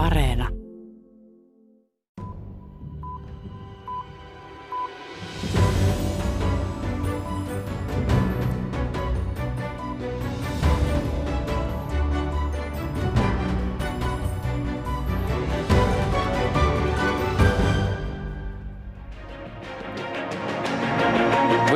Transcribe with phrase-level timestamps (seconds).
[0.00, 0.59] Areena.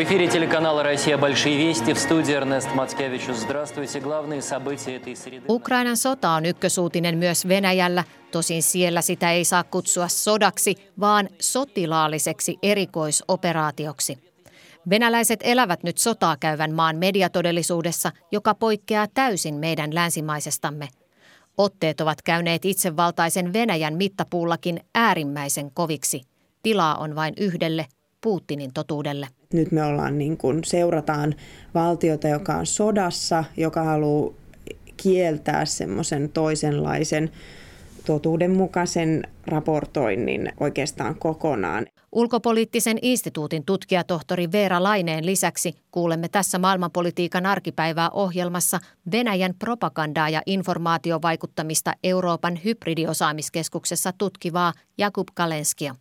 [0.03, 1.17] эфире телеканала «Россия.
[1.17, 1.93] Большие вести».
[1.93, 3.37] В студии Эрнест Мацкевичус.
[3.37, 3.99] Здравствуйте.
[3.99, 5.45] Главные события этой среды.
[5.49, 8.03] Ukrainan sota on ykkösuutinen myös Venäjällä.
[8.31, 14.17] Tosin siellä sitä ei saa kutsua sodaksi, vaan sotilaalliseksi erikoisoperaatioksi.
[14.89, 20.87] Venäläiset elävät nyt sotaa käyvän maan mediatodellisuudessa, joka poikkeaa täysin meidän länsimaisestamme.
[21.57, 26.21] Otteet ovat käyneet itsevaltaisen Venäjän mittapuullakin äärimmäisen koviksi.
[26.63, 27.85] Tilaa on vain yhdelle,
[28.21, 29.27] Putinin totuudelle.
[29.54, 31.34] Nyt me ollaan niin kuin, seurataan
[31.74, 34.34] valtiota, joka on sodassa, joka haluaa
[34.96, 37.30] kieltää semmoisen toisenlaisen
[38.06, 41.86] totuudenmukaisen raportoinnin oikeastaan kokonaan.
[42.12, 48.80] Ulkopoliittisen instituutin tutkijatohtori Veera Laineen lisäksi kuulemme tässä maailmanpolitiikan arkipäivää ohjelmassa
[49.12, 55.94] Venäjän propagandaa ja informaatiovaikuttamista Euroopan hybridiosaamiskeskuksessa tutkivaa Jakub Kalenskia.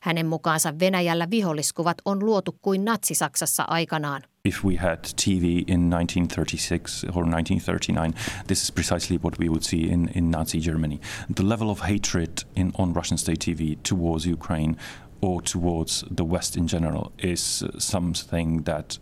[0.00, 4.22] Hänen mukaansa Venäjällä viholliskuvat on luotu kuin Natsi-Saksassa aikanaan.
[4.44, 8.14] If we had TV in 1936 or 1939,
[8.46, 11.00] this is precisely what we would see in, in Nazi Germany.
[11.34, 14.76] The level of hatred in, on Russian state TV towards Ukraine
[15.22, 18.98] or towards the West in general is something that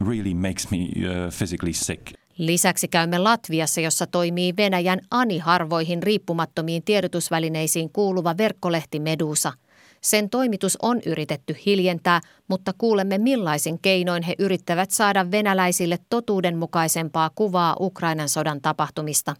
[0.00, 2.12] really makes me uh, physically sick.
[2.38, 9.52] Lisäksi käymme Latviassa, jossa toimii Venäjän ani harvoihin riippumattomiin tiedotusvälineisiin kuuluva verkkolehti Medusa–
[10.01, 17.75] sen toimitus on yritetty hiljentää, mutta kuulemme millaisin keinoin he yrittävät saada venäläisille totuudenmukaisempaa kuvaa
[17.79, 19.35] Ukrainan sodan tapahtumista.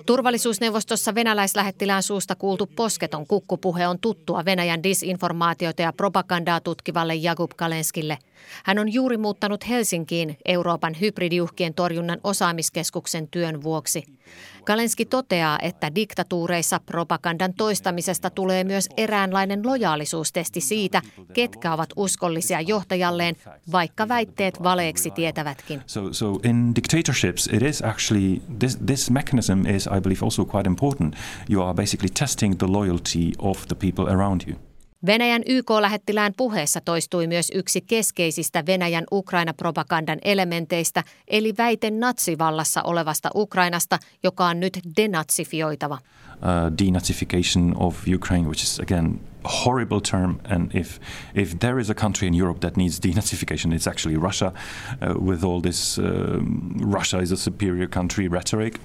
[0.07, 8.19] Turvallisuusneuvostossa venäläislähettilään suusta kuultu posketon kukkupuhe on tuttua Venäjän disinformaatiota ja propagandaa tutkivalle Jakub Kalenskille.
[8.65, 14.05] Hän on juuri muuttanut Helsinkiin Euroopan hybridiuhkien torjunnan osaamiskeskuksen työn vuoksi.
[14.66, 21.02] Kalenski toteaa, että diktatuureissa propagandan toistamisesta tulee myös eräänlainen lojaalisuustesti siitä,
[21.34, 23.36] ketkä ovat uskollisia johtajalleen,
[23.72, 25.82] vaikka väitteet valeeksi tietävätkin.
[25.86, 30.70] So, so in dictatorships it is actually this, this mechanism is I believe also quite
[30.70, 31.16] important.
[31.50, 34.65] You are basically testing the loyalty of the people around you.
[35.06, 44.00] Venäjän YK-lähettilään puheessa toistui myös yksi keskeisistä Venäjän Ukraina-propagandan elementeistä, eli väite natsivallassa olevasta Ukrainasta,
[44.24, 45.98] joka on nyt denatsifioitava.
[46.36, 51.00] Uh, denazification of Ukraine, which is again a horrible term, and if
[51.36, 55.44] if there is a country in Europe that needs denazification, it's actually Russia, uh, with
[55.44, 56.06] all this uh,
[56.94, 58.80] Russia is a superior country rhetoric.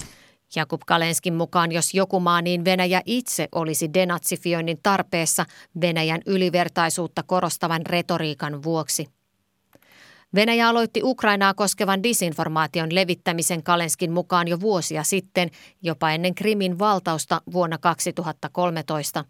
[0.56, 5.47] Jakub Kalenskin mukaan, jos joku maa, niin Venäjä itse olisi denatsifioinnin tarpeessa
[5.81, 9.06] Venäjän ylivertaisuutta korostavan retoriikan vuoksi.
[10.35, 15.50] Venäjä aloitti Ukrainaa koskevan disinformaation levittämisen Kalenskin mukaan jo vuosia sitten,
[15.82, 19.25] jopa ennen Krimin valtausta vuonna 2013.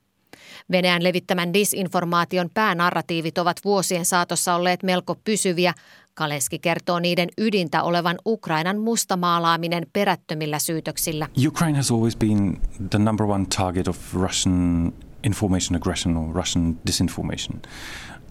[0.71, 5.75] Venäjän levittämän disinformaation päänarratiivit ovat vuosien saatossa olleet melko pysyviä.
[6.15, 11.29] Kalenski kertoo niiden ydintä olevan Ukrainan mustamaalaaminen perättömillä syytöksillä.
[11.47, 12.61] Ukraine has always been
[12.91, 14.93] the number one target of Russian
[15.25, 17.63] information aggression or Russian disinformation.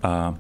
[0.04, 0.34] Uh,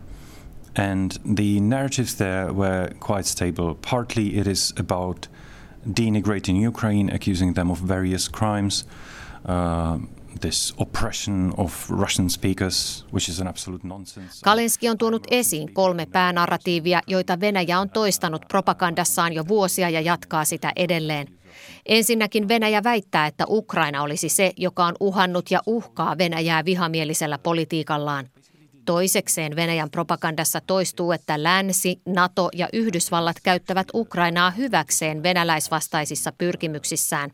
[0.77, 3.75] and the narratives there were quite stable.
[3.89, 5.29] Partly it is about
[5.85, 8.85] denigrating Ukraine, accusing them of various crimes.
[9.45, 9.97] Uh,
[14.43, 20.45] Kalinski on tuonut esiin kolme päänarratiivia, joita Venäjä on toistanut propagandassaan jo vuosia ja jatkaa
[20.45, 21.27] sitä edelleen.
[21.85, 28.29] Ensinnäkin Venäjä väittää, että Ukraina olisi se, joka on uhannut ja uhkaa Venäjää vihamielisellä politiikallaan.
[28.85, 37.31] Toisekseen Venäjän propagandassa toistuu, että länsi, NATO ja Yhdysvallat käyttävät Ukrainaa hyväkseen venäläisvastaisissa pyrkimyksissään.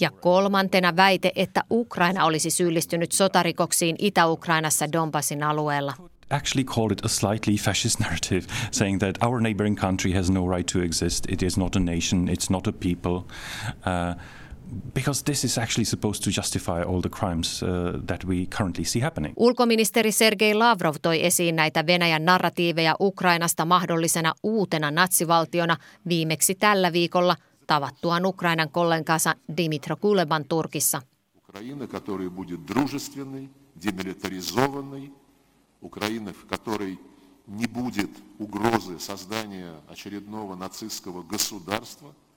[0.00, 5.94] Ja kolmantena väite, että Ukraina olisi syyllistynyt sotarikoksiin Itä-Ukrainassa Donbassin alueella
[6.32, 10.66] actually called it a slightly fascist narrative, saying that our neighboring country has no right
[10.72, 11.26] to exist.
[11.28, 12.28] It is not a nation.
[12.28, 13.22] It's not a people.
[13.86, 14.14] Uh,
[14.94, 17.68] because this is actually supposed to justify all the crimes uh,
[18.06, 19.34] that we currently see happening.
[19.36, 25.76] Ulkoministeri Sergei Lavrov toi esiin näitä Venäjän narratiiveja Ukrainasta mahdollisena uutena natsivaltiona
[26.08, 27.36] viimeksi tällä viikolla
[27.71, 31.01] tavattuaan Ukrainan kollegansa Dimitro Kuleban Turkissa.
[31.37, 35.11] Ukraina, который будет дружественной, демилитаризованной,
[35.81, 36.99] Украина, в которой
[37.47, 38.09] не будет
[38.39, 42.27] угрозы создания очередного нацистского государства –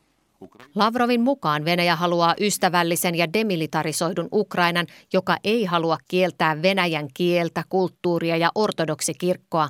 [0.74, 8.36] Lavrovin mukaan Venäjä haluaa ystävällisen ja demilitarisoidun Ukrainan, joka ei halua kieltää Venäjän kieltä, kulttuuria
[8.36, 9.68] ja ortodoksikirkkoa.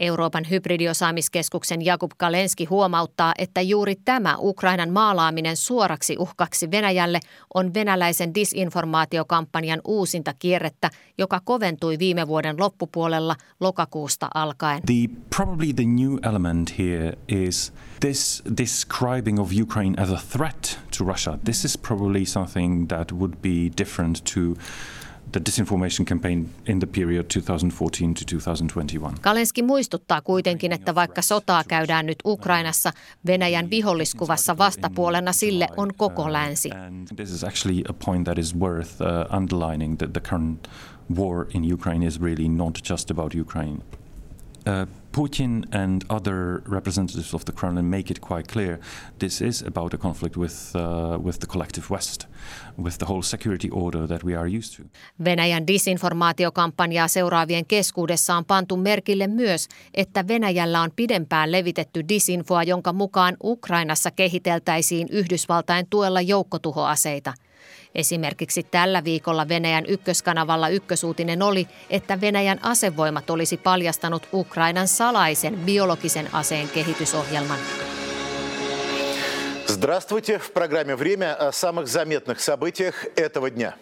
[0.00, 7.20] Euroopan hybridiosaamiskeskuksen Jakub Kalenski huomauttaa, että juuri tämä Ukrainan maalaaminen suoraksi uhkaksi Venäjälle
[7.54, 14.82] on venäläisen disinformaatiokampanjan uusinta kierrettä, joka koventui viime vuoden loppupuolella lokakuusta alkaen.
[14.86, 21.04] The, probably the new element here is this describing of Ukraine as a threat to
[21.04, 21.38] Russia.
[21.44, 24.40] This is probably something that would be different to
[25.36, 29.14] the disinformation campaign in the period 2014 to 2021.
[29.20, 32.92] Kalenski muistuttaa kuitenkin, että vaikka sotaa käydään nyt Ukrainassa,
[33.26, 36.70] Venäjän viholliskuvassa vastapuolena sille on koko länsi.
[37.16, 40.68] This is actually a point that is worth uh, underlining that the current
[41.18, 43.78] war in Ukraine is really not just about Ukraine.
[44.66, 48.78] Uh, Putin and other representatives of the Kremlin make it quite clear
[49.18, 52.26] this is about a conflict with, uh, with the collective West,
[52.76, 54.82] with the whole security order that we are used to.
[55.24, 62.92] Venäjän disinformaatiokampanjaa seuraavien keskuudessa on pantu merkille myös, että Venäjällä on pidempään levitetty disinfoa, jonka
[62.92, 67.34] mukaan Ukrainassa kehiteltäisiin Yhdysvaltain tuella joukkotuhoaseita–
[67.95, 76.29] Esimerkiksi tällä viikolla Venäjän ykköskanavalla ykkösuutinen oli, että Venäjän asevoimat olisi paljastanut Ukrainan salaisen biologisen
[76.33, 77.59] aseen kehitysohjelman.
[79.67, 80.37] Здравствуйте.
[80.37, 83.73] В программе «Время» о самых заметных событиях этого дня.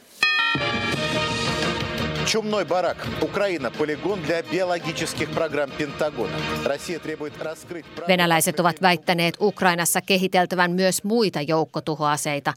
[2.34, 2.98] Чумной барак.
[3.22, 6.34] Украина – полигон для биологических программ Пентагона.
[6.66, 7.86] Россия требует раскрыть...
[8.08, 12.54] Venäläiset ovat väittäneet Ukrainassa kehiteltävän myös muita joukkotuhoaseita.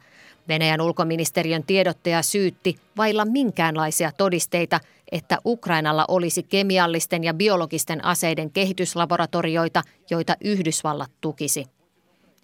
[0.49, 4.81] Venäjän ulkoministeriön tiedottaja syytti vailla minkäänlaisia todisteita,
[5.12, 11.66] että Ukrainalla olisi kemiallisten ja biologisten aseiden kehityslaboratorioita, joita Yhdysvallat tukisi.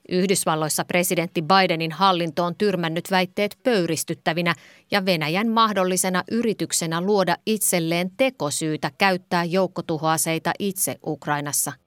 [0.10, 4.56] Yhdysvalloissa presidentti Bidenin hallinto on tyrmännyt väitteet pöyristyttävinä
[4.92, 11.83] ja Venäjän mahdollisena yrityksenä luoda itselleen tekosyytä käyttää joukkotuhoaseita itse Ukrainassa.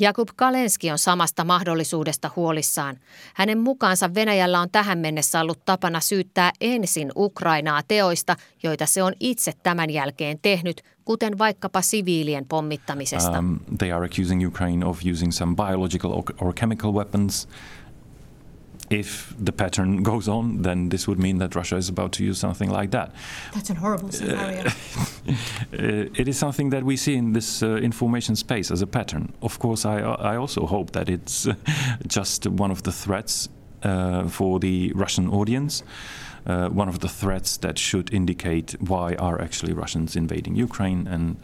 [0.00, 2.96] Jakub Kalenski on samasta mahdollisuudesta huolissaan.
[3.34, 9.12] Hänen mukaansa Venäjällä on tähän mennessä ollut tapana syyttää ensin Ukrainaa teoista, joita se on
[9.20, 13.38] itse tämän jälkeen tehnyt, kuten vaikkapa siviilien pommittamisesta.
[13.38, 17.48] Um, they are accusing Ukraine of using some biological or, chemical weapons
[18.90, 22.38] if the pattern goes on, then this would mean that Russia is about to use
[22.38, 23.12] something like that.
[23.54, 24.66] That's a horrible scenario.
[24.66, 24.72] Uh,
[25.72, 29.32] it is something that we see in this uh, information space as a pattern.
[29.42, 31.46] Of course, I, I also hope that it's
[32.06, 33.48] just one of the threats
[33.82, 35.82] uh, for the Russian audience.
[36.46, 41.36] Uh, one of the threats that should indicate why are actually Russians invading Ukraine, and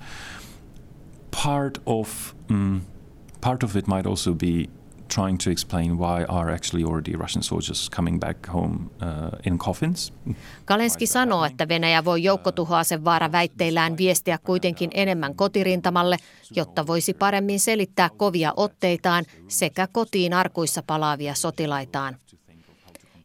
[1.31, 2.87] part of um,
[3.43, 4.71] part of it might also be
[5.09, 10.13] trying to explain why are actually already Russian soldiers coming back home uh, in coffins.
[10.65, 16.17] Kalenski sanoo, että Venäjä voi joukkotuhoasevaara väitteillään viestiä kuitenkin enemmän kotirintamalle,
[16.57, 22.17] jotta voisi paremmin selittää kovia otteitaan sekä kotiin arkuissa palaavia sotilaitaan.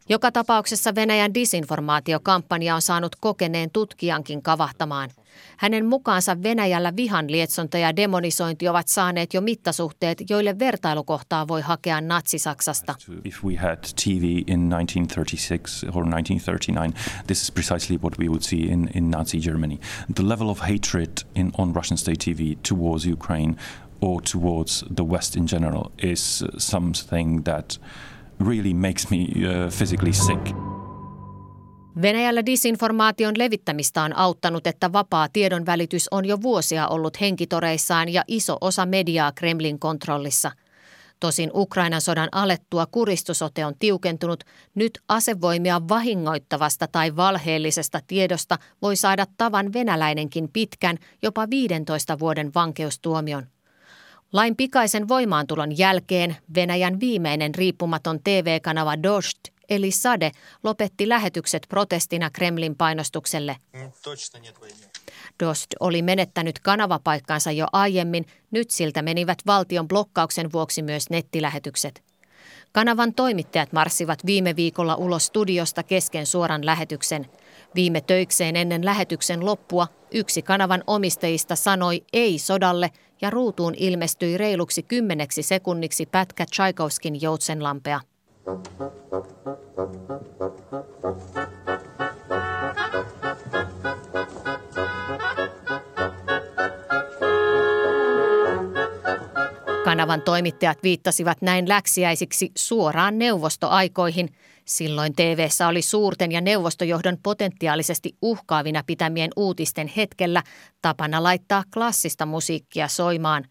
[0.08, 5.10] Joka tapauksessa Venäjän disinformaatiokampanja on saanut kokeneen tutkijankin kavahtamaan.
[5.56, 12.00] Hänen mukaansa Venäjällä vihan lietsonta ja demonisointi ovat saaneet jo mittasuhteet, joille vertailukohtaa voi hakea
[12.00, 12.94] Natsi-Saksasta.
[13.24, 16.92] If we had TV in 1936 or 1939,
[17.26, 19.78] this is precisely what we would see in, in Nazi Germany.
[20.14, 23.56] The level of hatred in, on Russian state TV towards Ukraine
[24.00, 27.78] or towards the West in general is something that
[28.38, 30.54] really makes me uh, physically sick.
[32.02, 38.56] Venäjällä disinformaation levittämistä on auttanut, että vapaa tiedonvälitys on jo vuosia ollut henkitoreissaan ja iso
[38.60, 40.50] osa mediaa Kremlin kontrollissa.
[41.20, 44.44] Tosin Ukrainan sodan alettua kuristusote on tiukentunut,
[44.74, 53.46] nyt asevoimia vahingoittavasta tai valheellisesta tiedosta voi saada tavan venäläinenkin pitkän, jopa 15 vuoden vankeustuomion.
[54.32, 59.38] Lain pikaisen voimaantulon jälkeen Venäjän viimeinen riippumaton TV-kanava Dost
[59.70, 60.30] eli Sade
[60.62, 63.56] lopetti lähetykset protestina Kremlin painostukselle.
[65.44, 72.02] Dost oli menettänyt kanavapaikkansa jo aiemmin, nyt siltä menivät valtion blokkauksen vuoksi myös nettilähetykset.
[72.72, 77.26] Kanavan toimittajat marssivat viime viikolla ulos studiosta kesken suoran lähetyksen.
[77.74, 84.82] Viime töikseen ennen lähetyksen loppua yksi kanavan omistajista sanoi ei sodalle ja ruutuun ilmestyi reiluksi
[84.82, 88.00] kymmeneksi sekunniksi pätkä Tchaikovskin joutsenlampea.
[99.84, 104.28] Kanavan toimittajat viittasivat näin läksiäisiksi suoraan neuvostoaikoihin.
[104.64, 110.42] Silloin tv oli suurten ja neuvostojohdon potentiaalisesti uhkaavina pitämien uutisten hetkellä
[110.82, 113.44] tapana laittaa klassista musiikkia soimaan.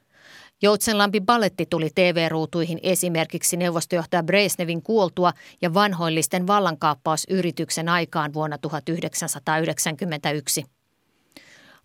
[0.62, 10.66] Joutsenlampi balletti tuli TV-ruutuihin esimerkiksi neuvostojohtaja Bresnevin kuoltua ja vanhoillisten vallankaappausyrityksen aikaan vuonna 1991.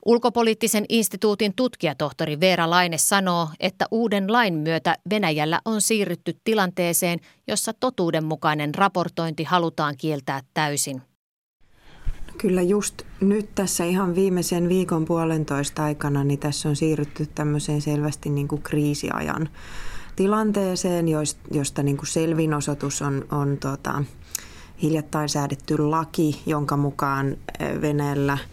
[0.06, 7.72] Ulkopoliittisen instituutin tutkijatohtori Veera Laine sanoo, että uuden lain myötä Venäjällä on siirrytty tilanteeseen, jossa
[7.72, 11.02] totuudenmukainen raportointi halutaan kieltää täysin.
[12.38, 18.30] Kyllä just nyt tässä ihan viimeisen viikon puolentoista aikana, niin tässä on siirrytty tämmöiseen selvästi
[18.30, 19.48] niin kuin kriisiajan
[20.16, 21.06] tilanteeseen,
[21.50, 24.04] josta niin kuin selvin osoitus on, on tota,
[24.82, 27.36] hiljattain säädetty laki, jonka mukaan
[27.80, 28.38] Venäjällä–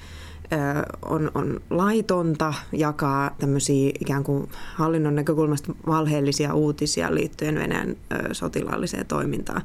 [1.06, 7.96] on, on laitonta jakaa tämmöisiä ikään kuin hallinnon näkökulmasta valheellisia uutisia liittyen Venäjän
[8.32, 9.62] sotilaalliseen toimintaan.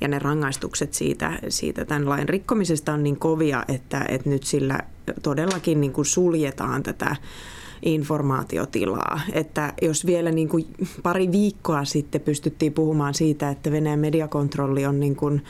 [0.00, 4.78] Ja ne rangaistukset siitä, siitä tämän lain rikkomisesta on niin kovia, että, että nyt sillä
[5.22, 7.16] todellakin niin kuin suljetaan tätä
[7.82, 9.20] informaatiotilaa.
[9.32, 10.66] Että jos vielä niin kuin
[11.02, 15.44] pari viikkoa sitten pystyttiin puhumaan siitä, että Venäjän mediakontrolli on niin kuin,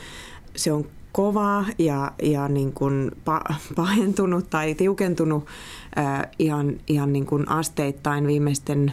[0.56, 3.10] se on kovaa ja, ja niin kuin
[3.76, 5.46] pahentunut tai tiukentunut
[5.98, 8.92] äh, ihan, ihan niin kuin asteittain viimeisten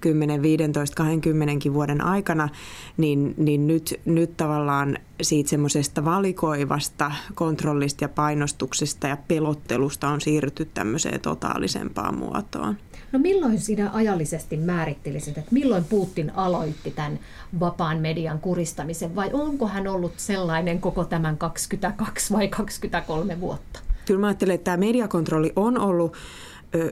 [0.00, 2.48] 10, 15, 20 vuoden aikana,
[2.96, 10.68] niin, niin nyt, nyt tavallaan siitä semmoisesta valikoivasta kontrollista ja painostuksesta ja pelottelusta on siirrytty
[10.74, 12.76] tämmöiseen totaalisempaan muotoon.
[13.14, 17.18] No milloin sinä ajallisesti määrittelisit, että milloin Putin aloitti tämän
[17.60, 23.80] vapaan median kuristamisen vai onko hän ollut sellainen koko tämän 22 vai 23 vuotta?
[24.06, 26.12] Kyllä mä ajattelen, että tämä mediakontrolli on ollut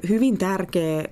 [0.09, 1.05] hyvin tärkeä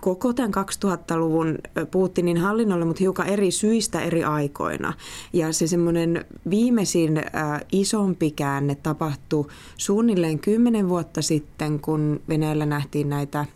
[0.00, 1.58] koko tämän 2000-luvun
[1.90, 4.92] Putinin hallinnolle, mutta hiukan eri syistä eri aikoina.
[5.32, 9.46] Ja se semmoinen viimeisin äh, isompi käänne tapahtui
[9.76, 13.46] suunnilleen kymmenen vuotta sitten, kun Venäjällä nähtiin näitä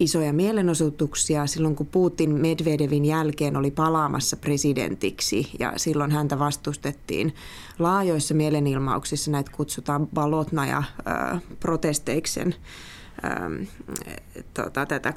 [0.00, 7.34] isoja mielenosoituksia silloin, kun Putin Medvedevin jälkeen oli palaamassa presidentiksi ja silloin häntä vastustettiin
[7.78, 10.82] laajoissa mielenilmauksissa, näitä kutsutaan balotnaja
[11.60, 12.54] protesteiksen
[14.54, 15.14] tota, tätä 2011-2012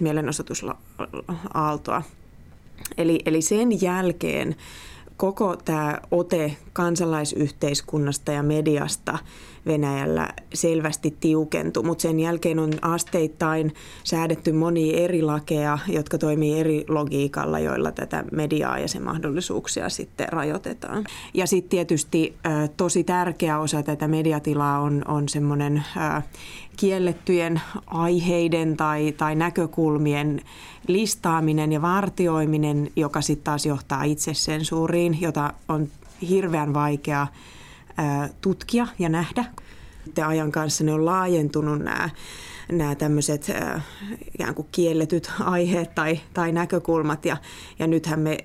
[0.00, 2.02] mielenosoitusaaltoa.
[2.96, 4.56] Eli, eli sen jälkeen
[5.22, 9.18] koko tämä ote kansalaisyhteiskunnasta ja mediasta
[9.66, 13.74] Venäjällä selvästi tiukentui, mutta sen jälkeen on asteittain
[14.04, 20.28] säädetty monia eri lakeja, jotka toimii eri logiikalla, joilla tätä mediaa ja sen mahdollisuuksia sitten
[20.28, 21.04] rajoitetaan.
[21.34, 22.34] Ja sitten tietysti
[22.76, 25.84] tosi tärkeä osa tätä mediatilaa on, on semmoinen
[26.76, 30.40] kiellettyjen aiheiden tai, tai näkökulmien
[30.86, 35.88] listaaminen ja vartioiminen, joka sitten taas johtaa itsesensuuriin, jota on
[36.28, 37.26] hirveän vaikea
[38.40, 39.44] tutkia ja nähdä.
[40.26, 42.10] Ajan kanssa ne on laajentunut nämä
[42.72, 43.52] nämä tämmöiset
[44.34, 47.24] ikään kuin kielletyt aiheet tai, tai näkökulmat.
[47.24, 47.36] Ja,
[47.78, 48.38] ja nythän me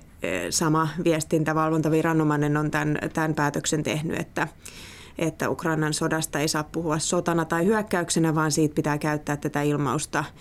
[0.50, 4.48] sama viestintävalvontaviranomainen on tämän, tämän päätöksen tehnyt, että,
[5.18, 10.24] että Ukrainan sodasta ei saa puhua sotana tai hyökkäyksenä, vaan siitä pitää käyttää tätä ilmausta–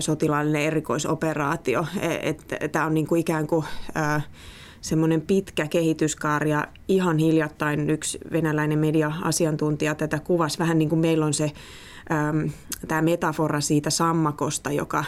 [0.00, 1.86] sotilaallinen erikoisoperaatio.
[2.00, 2.34] E,
[2.68, 3.64] Tämä on niin kuin ikään kuin
[4.80, 11.26] semmoinen pitkä kehityskaari ja ihan hiljattain yksi venäläinen media-asiantuntija tätä kuvasi vähän niin kuin meillä
[11.26, 11.52] on se
[12.88, 15.04] tämä metafora siitä sammakosta, joka,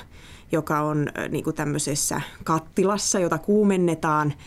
[0.53, 4.33] joka on niin kuin tämmöisessä kattilassa, jota kuumennetaan–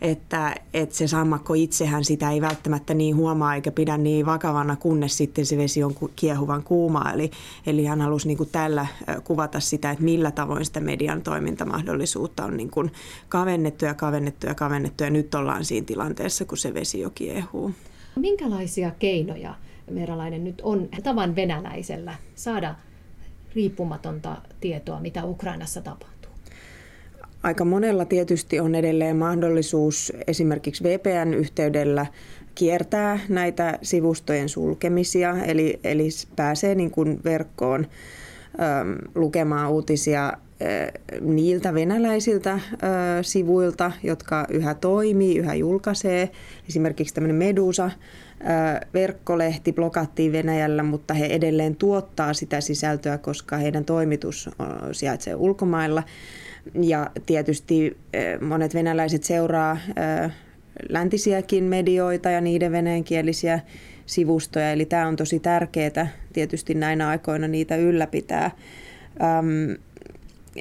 [0.00, 5.16] että, että se sammakko itsehän sitä ei välttämättä niin huomaa eikä pidä niin vakavana, kunnes
[5.16, 7.12] sitten se vesi on kiehuvan kuumaa.
[7.12, 7.30] Eli,
[7.66, 8.86] eli hän halusi niin kuin tällä
[9.24, 12.92] kuvata sitä, että millä tavoin sitä median toimintamahdollisuutta on niin kuin
[13.28, 17.74] kavennettu ja kavennettu ja kavennettu ja nyt ollaan siinä tilanteessa, kun se vesi jo kiehuu.
[18.16, 19.54] Minkälaisia keinoja
[19.94, 22.74] Veeralainen nyt on tavan venäläisellä saada
[23.54, 26.19] riippumatonta tietoa, mitä Ukrainassa tapahtuu?
[27.42, 32.06] Aika monella tietysti on edelleen mahdollisuus esimerkiksi VPN-yhteydellä
[32.54, 40.32] kiertää näitä sivustojen sulkemisia, eli, eli pääsee niin kuin verkkoon äm, lukemaan uutisia ä,
[41.20, 42.58] niiltä venäläisiltä ä,
[43.22, 46.30] sivuilta, jotka yhä toimii, yhä julkaisee.
[46.68, 47.90] Esimerkiksi tämmöinen Medusa
[48.94, 54.50] verkkolehti blokattiin Venäjällä, mutta he edelleen tuottaa sitä sisältöä, koska heidän toimitus
[54.92, 56.02] sijaitsee ulkomailla.
[56.82, 60.30] Ja tietysti eh, monet venäläiset seuraa eh,
[60.88, 63.60] läntisiäkin medioita ja niiden venäjänkielisiä
[64.06, 68.50] sivustoja, eli tämä on tosi tärkeää tietysti näinä aikoina niitä ylläpitää.
[69.22, 69.72] Ähm,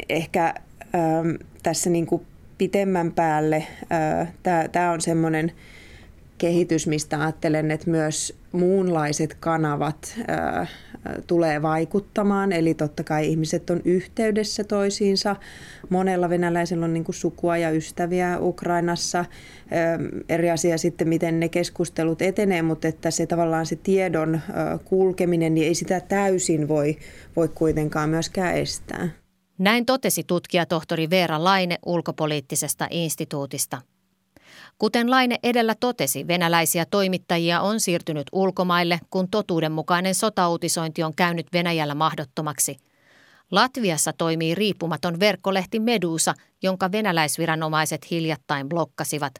[0.09, 0.53] ehkä
[0.95, 1.29] ähm,
[1.63, 2.21] tässä niin kuin
[2.57, 3.67] pitemmän päälle
[4.71, 5.51] tämä on semmoinen
[6.37, 10.69] kehitys, mistä ajattelen, että myös muunlaiset kanavat äh,
[11.27, 12.51] tulee vaikuttamaan.
[12.51, 15.35] Eli totta kai ihmiset on yhteydessä toisiinsa.
[15.89, 19.25] Monella venäläisellä on niin kuin sukua ja ystäviä Ukrainassa.
[20.29, 24.41] Eri asia sitten, miten ne keskustelut etenee, mutta että se tavallaan se tiedon
[24.85, 26.97] kulkeminen, niin ei sitä täysin voi,
[27.35, 29.09] voi kuitenkaan myöskään estää.
[29.57, 33.81] Näin totesi tutkija tohtori Veera Laine ulkopoliittisesta instituutista.
[34.77, 41.95] Kuten Laine edellä totesi, venäläisiä toimittajia on siirtynyt ulkomaille, kun totuudenmukainen sotauutisointi on käynyt Venäjällä
[41.95, 42.77] mahdottomaksi.
[43.51, 49.33] Latviassa toimii riippumaton verkkolehti Medusa, jonka venäläisviranomaiset hiljattain blokkasivat.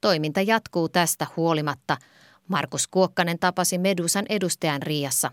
[0.00, 1.96] Toiminta jatkuu tästä huolimatta.
[2.48, 5.30] Markus Kuokkanen tapasi Medusan edustajan Riassa.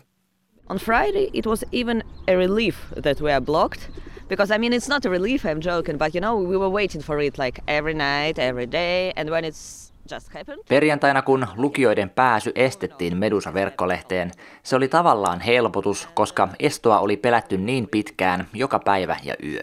[0.68, 3.80] On Friday it was even a relief that we are blocked
[4.28, 7.04] because I mean it's not a relief I'm joking but you know we were waiting
[7.04, 10.62] for it like every night every day and when it's just happened.
[10.68, 14.30] Perjantaina kun lukijoiden pääsy estettiin Medusa-verkkolehteen,
[14.62, 19.62] se oli tavallaan helpotus, koska estoa oli pelätty niin pitkään joka päivä ja yö.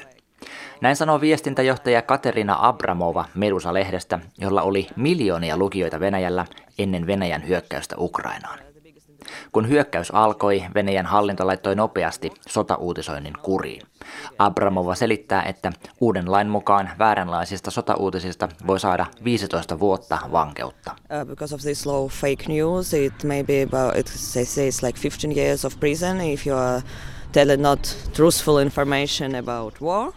[0.82, 6.45] Näin sanoo viestintäjohtaja Katerina Abramova Medusa-lehdestä, jolla oli miljoonia lukijoita Venäjällä
[6.80, 8.72] ennen Venäjän hyökkäystä Ukrainaan.
[9.51, 13.81] Kun hyökkäys alkoi, Venäjän hallinto laittoi nopeasti sotauutisoinnin kuriin.
[14.39, 20.91] Abramova selittää, että uuden lain mukaan vääränlaisista sotauutisista voi saada 15 vuotta vankeutta.
[21.01, 25.38] Uh, because of this law fake news, it may be about, it says like 15
[25.38, 26.81] years of prison if you are
[27.31, 30.13] telling not truthful information about war.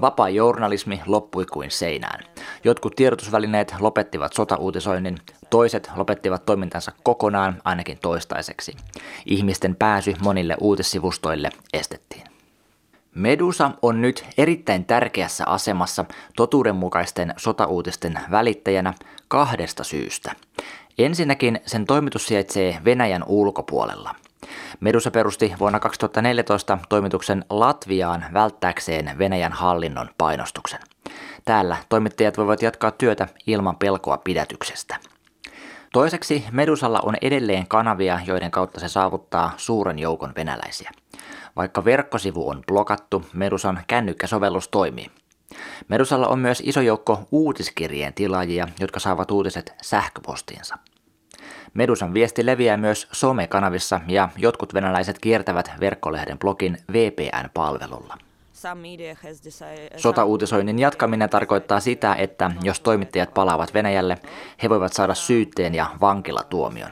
[0.00, 2.24] Vapaa journalismi loppui kuin seinään.
[2.64, 5.18] Jotkut tiedotusvälineet lopettivat sotauutisoinnin,
[5.50, 8.76] toiset lopettivat toimintansa kokonaan ainakin toistaiseksi.
[9.26, 12.24] Ihmisten pääsy monille uutissivustoille estettiin.
[13.14, 16.04] Medusa on nyt erittäin tärkeässä asemassa
[16.36, 18.94] totuudenmukaisten sotauutisten välittäjänä
[19.28, 20.32] kahdesta syystä.
[20.98, 24.14] Ensinnäkin sen toimitus sijaitsee Venäjän ulkopuolella–
[24.80, 30.80] Medusa perusti vuonna 2014 toimituksen Latviaan välttääkseen Venäjän hallinnon painostuksen.
[31.44, 34.96] Täällä toimittajat voivat jatkaa työtä ilman pelkoa pidätyksestä.
[35.92, 40.90] Toiseksi Medusalla on edelleen kanavia, joiden kautta se saavuttaa suuren joukon venäläisiä.
[41.56, 45.10] Vaikka verkkosivu on blokattu, Medusan kännykkäsovellus toimii.
[45.88, 50.78] Medusalla on myös iso joukko uutiskirjeen tilaajia, jotka saavat uutiset sähköpostiinsa.
[51.74, 58.18] Medusan viesti leviää myös somekanavissa ja jotkut venäläiset kiertävät verkkolehden blogin VPN-palvelulla.
[59.96, 64.18] Sotauutisoinnin jatkaminen tarkoittaa sitä, että jos toimittajat palaavat Venäjälle,
[64.62, 66.90] he voivat saada syytteen ja vankilatuomion.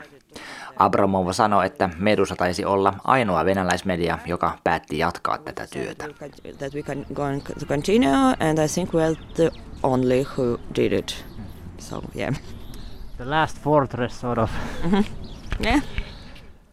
[0.76, 6.08] Abramova sanoi, että Medusa taisi olla ainoa venäläismedia, joka päätti jatkaa tätä työtä.
[13.18, 14.50] The last fortress sort of.
[14.85, 15.04] Mm-hmm.
[15.64, 15.83] Yeah.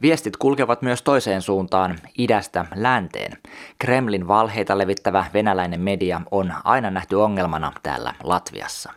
[0.01, 3.38] Viestit kulkevat myös toiseen suuntaan, idästä länteen.
[3.79, 8.93] Kremlin valheita levittävä venäläinen media on aina nähty ongelmana täällä Latviassa.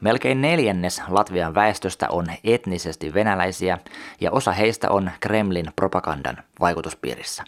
[0.00, 3.78] Melkein neljännes Latvian väestöstä on etnisesti venäläisiä
[4.20, 7.44] ja osa heistä on Kremlin propagandan vaikutuspiirissä.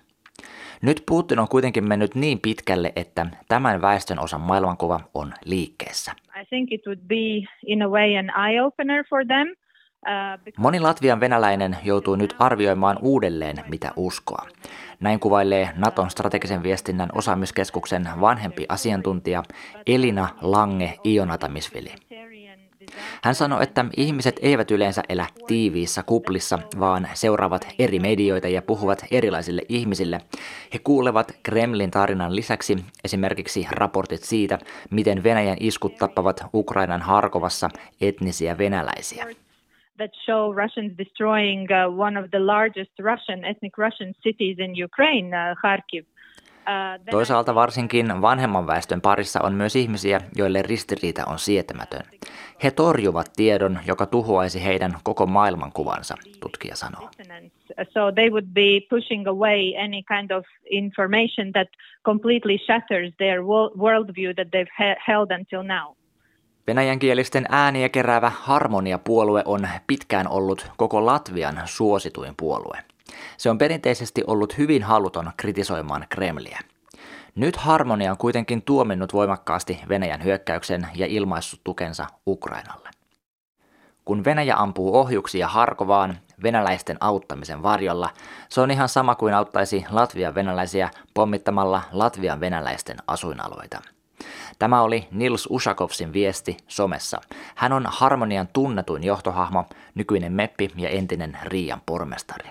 [0.83, 6.13] Nyt Putin on kuitenkin mennyt niin pitkälle, että tämän väestön osan maailmankuva on liikkeessä.
[6.43, 9.49] I think it would be in a way an eye-opener for them.
[10.07, 14.47] Uh, Moni Latvian venäläinen joutuu nyt arvioimaan uudelleen, mitä uskoa.
[15.01, 19.43] Näin kuvailee Naton strategisen viestinnän osaamiskeskuksen vanhempi asiantuntija
[19.87, 21.93] Elina Lange Ionatamisvili.
[23.23, 29.05] Hän sanoi, että ihmiset eivät yleensä elä tiiviissä kuplissa, vaan seuraavat eri medioita ja puhuvat
[29.11, 30.21] erilaisille ihmisille.
[30.75, 34.59] He kuulevat Kremlin tarinan lisäksi esimerkiksi raportit siitä,
[34.91, 37.69] miten Venäjän iskut tappavat Ukrainan Harkovassa
[38.01, 39.27] etnisiä venäläisiä
[39.99, 45.29] that show Russians destroying uh, one of the largest Russian ethnic Russian cities in Ukraine,
[45.35, 46.05] uh, Kharkiv.
[47.11, 52.01] Toisaalta varsinkin vanhemman väestön parissa on myös ihmisiä, joille ristiriita on sietämätön.
[52.65, 57.11] He torjuvat tiedon, joka tuhoaisi heidän koko maailmankuvansa, tutkija sanoo.
[57.95, 61.69] So they would be pushing away any kind of information that
[62.05, 63.43] completely shatters their
[63.79, 65.95] worldview that they've held until now.
[66.67, 72.79] Venäjänkielisten ääniä keräävä Harmonia-puolue on pitkään ollut koko Latvian suosituin puolue.
[73.37, 76.59] Se on perinteisesti ollut hyvin haluton kritisoimaan Kremliä.
[77.39, 82.91] Nyt Harmonia on kuitenkin tuominnut voimakkaasti Venäjän hyökkäyksen ja ilmaissut tukensa Ukrainalle.
[84.05, 88.11] Kun Venäjä ampuu ohjuksia Harkovaan venäläisten auttamisen varjolla,
[88.49, 93.83] se on ihan sama kuin auttaisi Latvian venäläisiä pommittamalla Latvian venäläisten asuinalueita.
[94.59, 97.21] Tämä oli Nils Ushakovsin viesti somessa.
[97.55, 102.51] Hän on Harmonian tunnetuin johtohahmo, nykyinen meppi ja entinen Riian pormestari.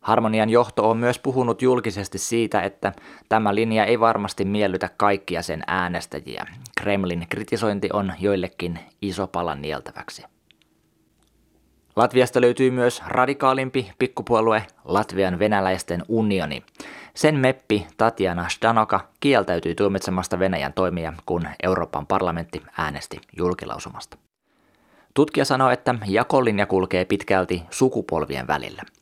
[0.00, 2.92] Harmonian johto on myös puhunut julkisesti siitä, että
[3.28, 6.46] tämä linja ei varmasti miellytä kaikkia sen äänestäjiä.
[6.80, 10.24] Kremlin kritisointi on joillekin iso pala nieltäväksi.
[11.96, 16.62] Latviasta löytyy myös radikaalimpi pikkupuolue Latvian venäläisten unioni.
[17.14, 24.16] Sen meppi Tatjana Stanoka kieltäytyi tuomitsemasta Venäjän toimia, kun Euroopan parlamentti äänesti julkilausumasta.
[25.14, 28.82] Tutkija sanoi, että jakolinja kulkee pitkälti sukupolvien välillä–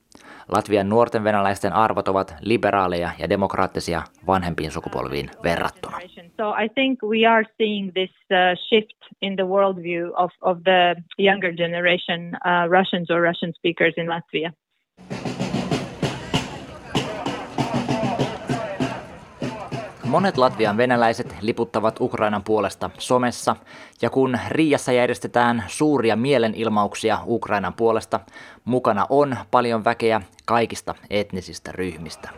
[0.48, 5.98] Latvian nuorten venäläisten arvot ovat liberaaleja ja demokraattisia vanhempiin sukupolviin verrattuna.
[6.36, 10.96] So I think we are seeing this uh, shift in the worldview of, of the
[11.18, 14.52] younger generation uh, Russians or Russian speakers in Latvia.
[20.08, 23.56] Monet Latvian venäläiset liputtavat Ukrainan puolesta somessa,
[24.02, 28.20] ja kun Riassa järjestetään suuria mielenilmauksia Ukrainan puolesta,
[28.64, 32.30] mukana on paljon väkeä kaikista etnisistä ryhmistä.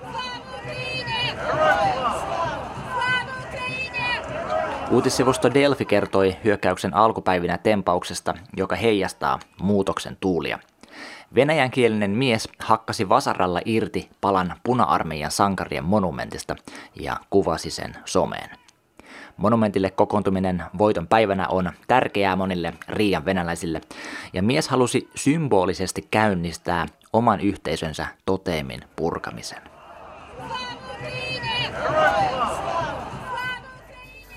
[4.90, 10.59] Uutissivusto Delfi kertoi hyökkäyksen alkupäivinä tempauksesta, joka heijastaa muutoksen tuulia–
[11.34, 16.56] Venäjänkielinen mies hakkasi vasaralla irti palan puna-armeijan sankarien monumentista
[17.00, 18.50] ja kuvasi sen someen.
[19.36, 23.80] Monumentille kokoontuminen voiton päivänä on tärkeää monille Riian venäläisille,
[24.32, 29.62] ja mies halusi symbolisesti käynnistää oman yhteisönsä toteemin purkamisen.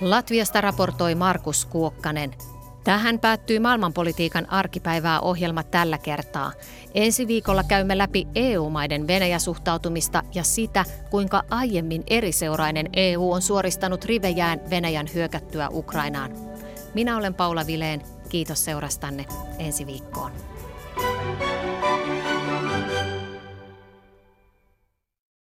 [0.02, 2.34] Latviasta raportoi Markus Kuokkanen.
[2.84, 6.52] Tähän päättyy maailmanpolitiikan arkipäivää ohjelma tällä kertaa.
[6.94, 14.62] Ensi viikolla käymme läpi EU-maiden Venäjä-suhtautumista ja sitä, kuinka aiemmin eriseurainen EU on suoristanut rivejään
[14.70, 16.32] Venäjän hyökättyä Ukrainaan.
[16.94, 18.02] Minä olen Paula Vileen.
[18.30, 19.26] Kiitos seurastanne
[19.60, 20.32] ensi viikkoon.